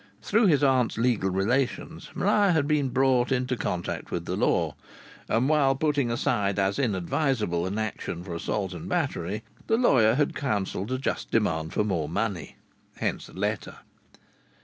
Through 0.23 0.47
his 0.47 0.63
aunt's 0.63 0.97
legal 0.97 1.29
relations 1.29 2.09
Maria 2.15 2.53
had 2.53 2.67
been 2.67 2.89
brought 2.89 3.31
into 3.31 3.55
contact 3.55 4.09
with 4.09 4.25
the 4.25 4.35
law, 4.35 4.73
and, 5.29 5.47
while 5.47 5.75
putting 5.75 6.09
aside 6.09 6.57
as 6.57 6.79
inadvisable 6.79 7.67
an 7.67 7.77
action 7.77 8.23
for 8.23 8.33
assault 8.33 8.73
and 8.73 8.89
battery, 8.89 9.43
the 9.67 9.77
lawyer 9.77 10.15
had 10.15 10.33
counselled 10.33 10.91
a 10.91 10.97
just 10.97 11.29
demand 11.29 11.73
for 11.73 11.83
more 11.83 12.09
money. 12.09 12.55
Hence 12.95 13.27
the 13.27 13.33
letter. 13.33 13.75